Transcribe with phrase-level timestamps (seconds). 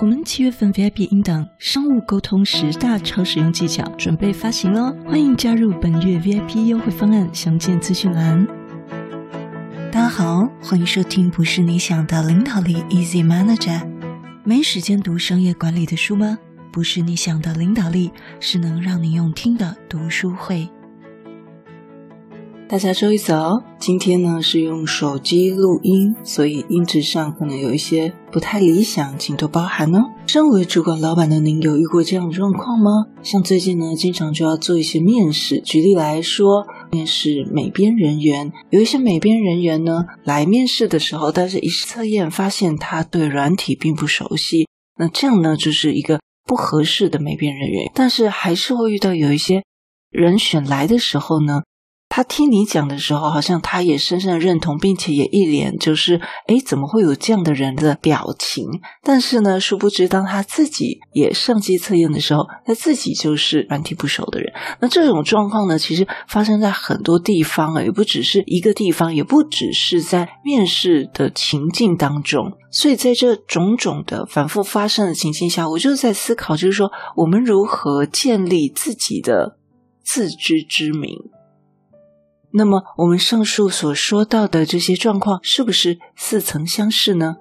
[0.00, 8.46] 我们七月份 VIP 音档《商务沟通十大超实用技巧》准备发行喽，欢迎加入本月 VIP 优惠方案，详见资讯栏。
[9.92, 13.78] 大家好，欢迎收听《不是你想的领导力 Easy Manager》。
[14.42, 16.38] 没时间读商业管理的书吗？
[16.72, 18.10] 不是你想的领导力，
[18.40, 20.66] 是能让你用听的读书会。
[22.70, 30.04] 大家周一早，今天呢是用手机录音，所以音质上可能有一些不太理想，请多包涵哦。
[30.28, 33.06] 身为主管老板的您，有遇过这样的状况吗？
[33.24, 35.60] 像最近呢，经常就要做一些面试。
[35.60, 47.90] 举例来说，面试美编人员，有一些美编人员呢来面试的时候，但是一测验发现他对软体并不熟悉，那这样呢就是一个不合适的美编人员。
[47.92, 49.64] 但是还是会遇到有一些
[50.12, 51.62] 人选来的时候呢。
[52.12, 58.66] 他听你讲的时候，好像他也深深的认同，并且也一脸就是，诶，怎么会有这样的人的表情？
[59.04, 64.52] 但是呢，殊不知当他自己也上机测验的时候，他自己就是软体不熟的人。
[64.80, 72.54] 那这种状况呢，其实发生在很多地方啊，也不只是一个地方，也不只是在面试的情境当中。
[72.72, 79.58] 所以在这种种的反复发生的情境下，我就在思考，就是说，我们如何建立自己的
[80.02, 81.16] 自知之明。
[82.52, 87.36] 那么，我们上述所说到的这些状况，是不是似曾相识呢？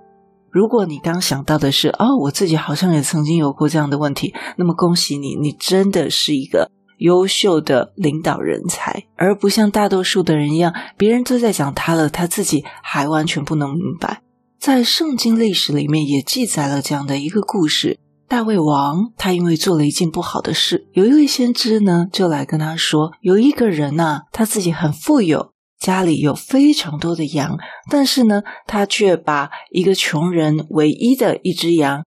[0.52, 14.22] 如果你刚想到的是，哦，我自己好像也曾经有过这样的问题，那么恭喜你，你真的是一个优秀的领导人才，而不像大多数的人一样，别人都在讲他了，他自己还完全不能明白。
[14.60, 18.00] 在圣经历史里面也记载了这样的一个故事。
[18.30, 27.58] 大卫王他因为做了一件不好的事，有一位先知呢就来跟他说，有一个人呐、他自己很富有，家里有非常多的羊，
[27.90, 32.04] 但是呢，他却把一个穷人唯一的一只羊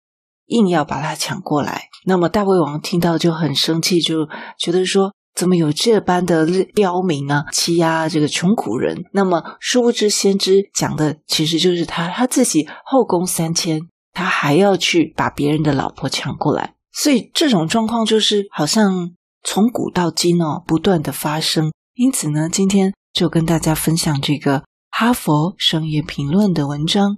[0.46, 1.88] 硬要把它抢过来。
[2.06, 9.02] 那么大卫王听到就很生气，就觉得说，怎么有这般的刁民啊，欺压这个穷苦人？
[9.12, 13.80] 那么殊不知先知讲的其实就是他他自己后宫三千。
[14.12, 21.72] 他还要去把别人的老婆抢过来，所以这种状况就是好像从古到今哦，不断的发生。
[21.94, 27.16] 因此呢，今天就跟大家分享这个哈佛商业评论的文章：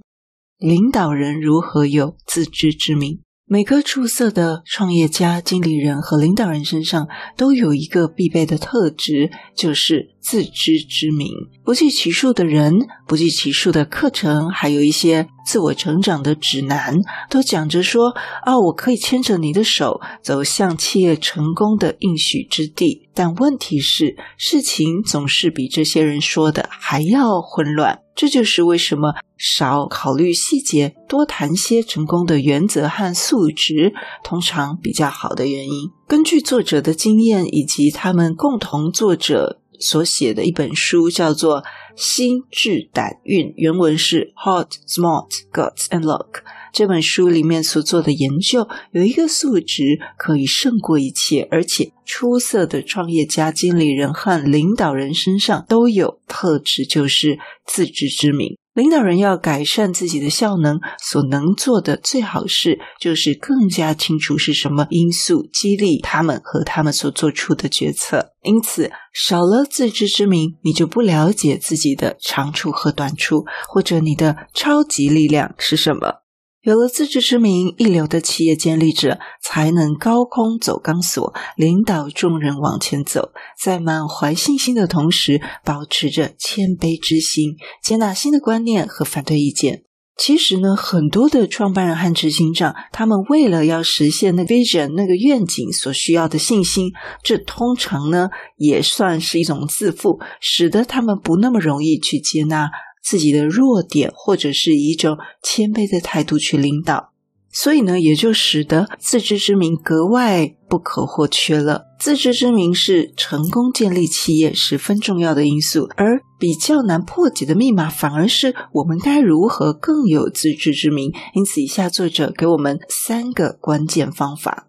[0.57, 3.21] 领导人如何有自知之明。
[3.47, 7.07] 每个出色的创业家、经理人和领导人身上
[7.37, 11.29] 都有一个必备的特质，就是自知之明。
[11.63, 16.95] 不计其数的人，不计其数的课程，还有一些自我成长的指南，
[17.29, 27.99] 都讲着说：“啊，我可以牵着你的手，走向企业成功的应许之地。”但问题是，事情总是比这些人说的还要混乱。
[28.15, 33.93] 这就是为什么少考虑细节，多谈些成功的原则和素质，
[34.23, 35.91] 通常比较好的原因。
[36.07, 41.61] 根据作者的经验以及他们共同作者所写的一本书，叫做
[41.97, 46.41] 《心智胆运》，原文是 Heart, Smart, Guts and Luck。
[46.75, 58.57] 这本书里面所做的研究，有一个素质可以胜过一切，而且出色的创业家、经理人和领导人身上都有特质，就是自知之明。
[58.73, 68.33] 领导人要改善自己的效能，所能做的最好事就是更加清楚是什么因素激励他们和他们所做出的决策。
[68.43, 76.24] 因此，少了自知之明，你就不了解自己的长处和短处，或者你的超级力量是什么。
[76.65, 83.33] 有了自知之明，一流的企业建立者才能高空走钢索，领导众人往前走，
[83.63, 87.51] 在满怀信心的同时，保持着谦卑之心，
[87.83, 89.83] 接纳新的观念和反对意见。
[90.17, 102.71] 其实呢，很多的创办人和执行长，他们为了要实现那个 vision 那个愿景所需要的信心，这通常呢也算是一种自负，使得他们不那么容易去接纳。
[103.05, 107.11] 自己的弱点，或者是以一种谦卑的态度去领导，
[107.51, 111.83] 所以呢，也就使得自知之明格外不可或缺了。
[111.99, 121.13] 自知之明是成功建立企业十分重要的因素，而比较难破解的密码，反而是我们该如何更有自知之明。
[121.35, 124.67] 因此，以下作者给我们三个关键方法：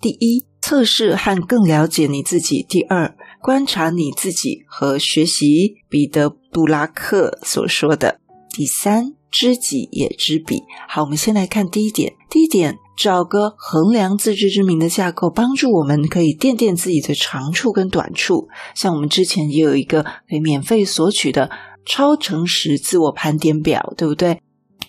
[0.00, 8.18] 第一，测试和更了解你自己；第二，观察你自己和学习彼得·杜拉克所说的。
[8.48, 10.62] 第三，知己也知彼。
[10.88, 12.14] 好，我们先来看第一点。
[12.30, 18.48] 第一点，找个衡量自知之明的架构，帮助我们可以垫垫自己的长处跟短处。
[18.74, 21.50] 像我们之前也有一个可以免费索取的
[21.84, 24.40] 超诚实自我盘点表，对不对？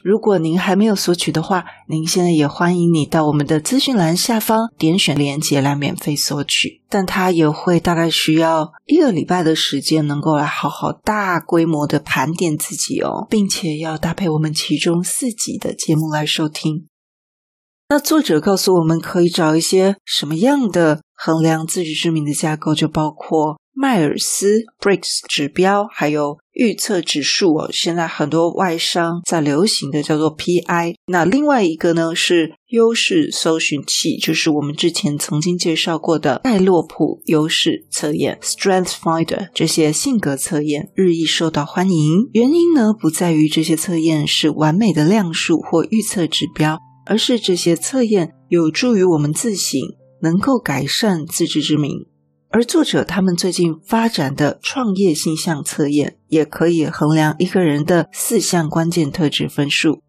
[0.07, 6.81] 如果您还没有索取的话，您现在也欢迎你到我们的资讯栏下方点选链接来免费索取。
[6.87, 16.87] 但它也会大概需要一个礼拜的时间，能够来好好大规模的盘点自己哦，并且要搭配我们其中四集的节目来收听。
[17.89, 23.57] 那作者告诉我们，可以找一些什么样的衡量自知之明的架构，就包括。
[23.79, 30.95] 迈尔斯 Briggs 指标，还有预测指数哦，现在很多外商在流行的叫做 PI。
[31.05, 39.49] 那另外一个呢是优势搜寻器，就是我们之前曾经介绍过的盖洛普优势测验 Strength Finder。
[39.53, 49.79] 这些性格测验日益受到欢迎，原因呢不在于这些测验是完美的量数或预测指标，而是这些测验有助于我们自省，
[50.23, 52.07] 能够改善自知之明。
[52.49, 60.01] 而作者他们最近发展的创业性向测验，也可以衡量一个人的四项关键特质分数。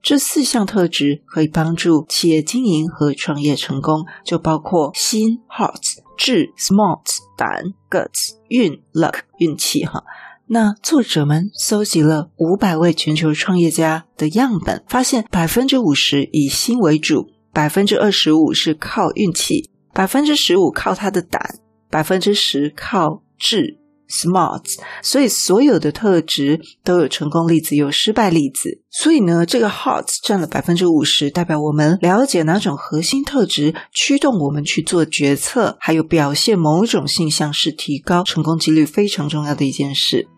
[0.00, 9.84] 这四项特质可以帮助企业经营和创业成功，就包括心 （heart）、智 （smart）、胆 （guts）、运 （luck）、运气。
[9.84, 10.04] 哈，
[10.46, 21.58] 那作者们搜集了五百位全球创业家的样本，发现百分之五十以心为主，百分之二十五是靠运气，百分之十五靠他的胆。
[21.90, 24.64] 百分之十靠智 smart，
[25.02, 28.80] 所以所有的特质都有成功例子，有失败例子。
[28.90, 40.28] 所以呢，这个 heart 占了百分之五十，代表我们了解哪种核心特质驱动我们去做决策，还有表现某种性向，是提高成功几率非常重要的一件事。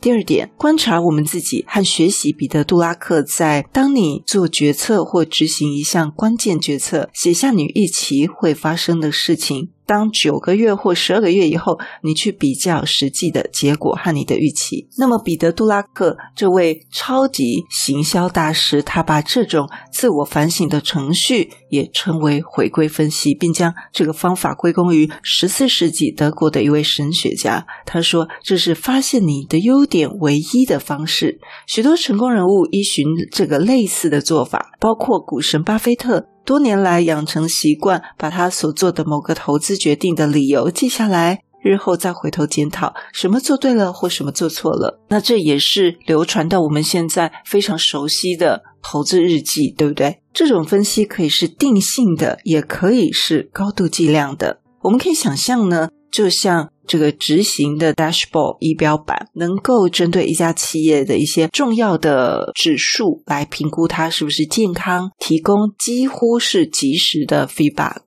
[0.00, 9.62] 第二点，观察我们自己和学习彼得·杜拉克在《当你做决策或执行一项关键决策，写下你预期会发生的事情》。
[9.86, 27.66] 当九个月或十二个月以后，你去比较实际的结果和你的预期，那么彼得·杜拉克这位超级行销大师，他把这种自我反省的程序也称为回归分析，并将这个方法归功于十四世纪德国的一位神学家。
[27.84, 31.38] 他说：“这是发现你的优点唯一的方式。”
[31.68, 36.26] 许多成功人物依循这个类似的做法，包括股神巴菲特。
[36.46, 45.00] 多年来养成习惯，把他所做的某个投资决定的理由记下来，日后再回头检讨什么做对了或什么做错了。
[45.08, 50.20] 那这也是流传到我们现在非常熟悉的投资日记，对不对？
[50.32, 54.60] 这种分析可以是定性的，也可以是高度计量的。
[54.82, 56.70] 我们可以想象呢，就像。
[56.86, 68.02] 这个执行的 dashboard 仪表板能够针对一家企业的一些重要的指数来评估它是不是健康，提供几乎是即时的 feedback。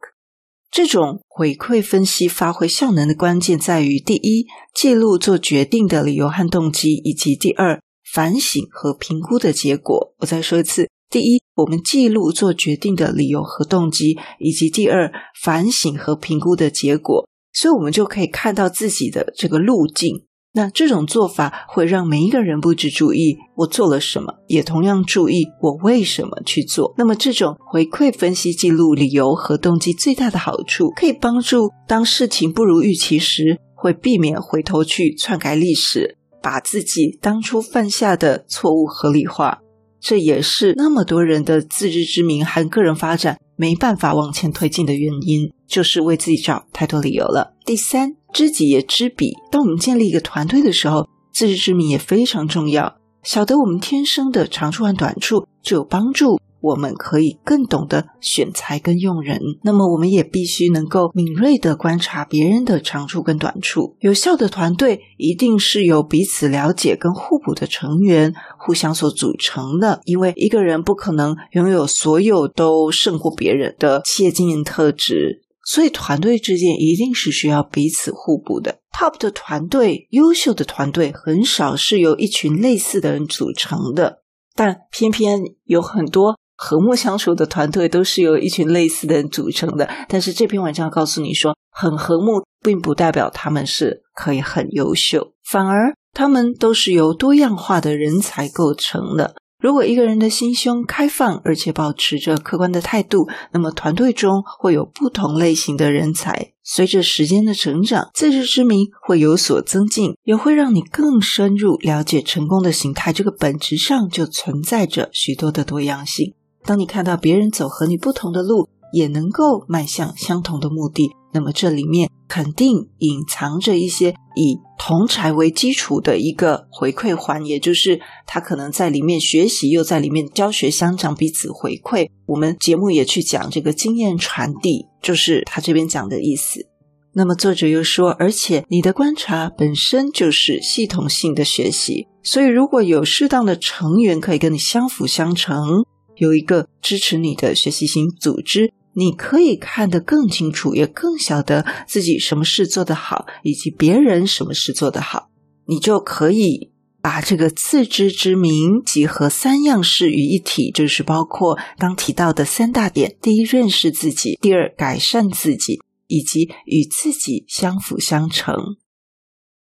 [0.71, 7.81] 这种回馈分析发挥效能的关键在于：第一，记录做决定的理由和动机，以及第二，
[8.13, 10.13] 反省和评估的结果。
[10.19, 15.11] 我再说一次：第一，我们记录做决定的理由和动机，以及第二，
[15.41, 17.27] 反省和评估的结果。
[17.53, 20.25] 所以，我们就可以看到自己的这个路径。
[20.51, 26.95] 那这种做法会让每一个人不止注意我做了什么，也同样注意我为什么去做。
[26.97, 39.59] 那么，这种回馈分析记录理由和动机最大的好处，可以帮助当事情不如预期时，会避免回头去篡改历史，把自己当初犯下的错误合理化。
[40.01, 47.57] 这也是那么多人的自知之明和个人发展没办法往前推进的原因，就是为自己找太多理由了。
[47.65, 49.33] 第三，知己也知彼。
[49.51, 52.95] 当我们建立一个团队的时候，自知之明也非常重要。
[53.21, 56.39] 晓得我们天生的长处和短处，就有帮助。
[56.61, 63.95] 我们可以更懂得选才跟用人，那么我们也必须能够敏锐地观察别人的长处跟短处。
[63.99, 78.79] 有效的团队一定是由彼此了解跟互补的成员互相所组成的，因为一个人不可能拥有所有都胜过别人的企业经营特质，所以团队之间一定是需要彼此互补的。
[78.91, 84.23] Top 的团队，优秀的团队很少是由一群类似的人组成的，
[84.55, 86.37] 但偏偏有很多。
[86.61, 99.35] 和睦相处的团队都是由一群类似的人组成的，但是这篇文章告诉你说，很和睦并不代表他们是可以很优秀，反而他们都是由多样化的人才构成的。
[99.61, 106.51] 如果一个人的心胸开放，而且保持着客观的态度，那么团队中会有不同类型的人才。
[106.63, 113.13] 随着时间的成长，自知之明会有所增进，也会让你更深入了解成功的形态。
[113.13, 116.35] 这个本质上就存在着许多的多样性。
[116.69, 132.11] 当你看到别人走和你不同的路，也能够迈向相同的目的，那么这里面肯定隐藏着一些以同侪为基础的一个回馈环，也就是他可能在里面学习，又在里面教学相长，彼此回馈。
[132.27, 136.67] 我们节目也去讲这个经验传递，就是他这边讲的意思。
[137.13, 145.83] 那么作者又说，而且你的观察本身就是系统性的学习，所以如果有适当的成员可以跟你相辅相成，
[146.19, 148.71] 有一个支持你的学习型组织。
[148.93, 155.29] 你可以看得更清楚，也更晓得自己什么事做得好，以及别人什么事做得好。
[155.67, 156.71] 你就可以
[157.01, 168.55] 把这个自知之明集合三样事于一体，就是包括刚提到的三大点：第一，认识自己；第二，改善自己；以及与自己相辅相成。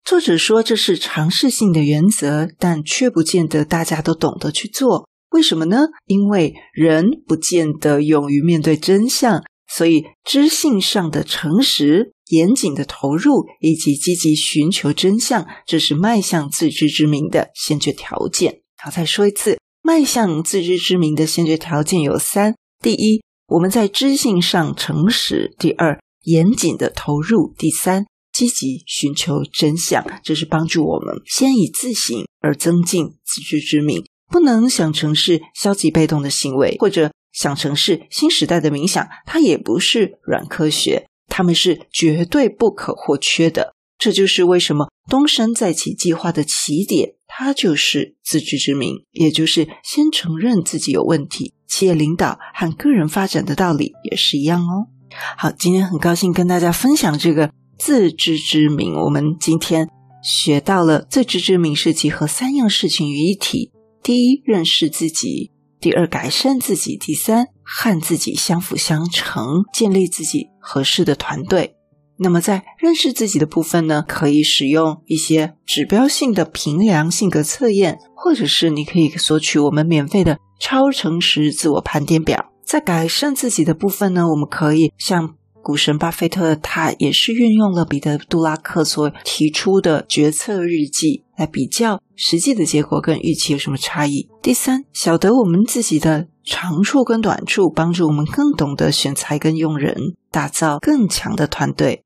[0.03, 5.10] 作者说这是尝试性的原则，但却不见得大家都懂得去做。
[5.31, 5.87] 为什么呢？
[6.07, 18.63] 因为人不见得勇于面对真相，所以知性上的诚实、严谨的投入以及积极寻求真相，这是迈向自知之明的先决条件。
[18.83, 30.05] 好，再说一次，迈向自知之明的先决条件有三：第一，我们在知性上诚实；第二，严谨的投入；第三，积极寻求真相。
[30.25, 34.05] 这是帮助我们先以自省而增进自知之明。
[34.31, 43.75] 不能想成是消极被动的行为，或者想成是新时代的冥想，它也不是软科学，它们是绝对不可或缺的。
[43.99, 51.53] 这就是为什么东山再起计划的起点，它就是自知之明，也就是先承认自己有问题。
[51.69, 54.89] 企业领导和个人发展的道理也是一样哦。
[55.37, 58.95] 好，今天很高兴跟大家分享这个自知之明。
[58.95, 59.89] 我们今天
[60.23, 63.71] 学到了自知之明是集合三样事情于一体。
[64.03, 71.77] 第一，认识自己；第二，改善自己；第三，和自己相辅相成，建立自己合适的团队。
[72.17, 82.53] 那么，在认识自己的部分呢，可以使用一些指标性的评量性格测验，或者是你可以索取我们免费的超诚实自我盘点表。
[82.63, 85.35] 在改善自己的部分呢，我们可以像。
[85.63, 94.29] 股神巴菲特，他也是运用了彼得·杜拉克所提出的决策日记来比较实际的结果跟预期有什么差异。
[94.43, 102.05] 第三，晓得我们自己的长处跟短处，帮助我们更懂得选材跟用人，打造更强的团队。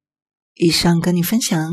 [0.57, 1.73] 以上跟你分享。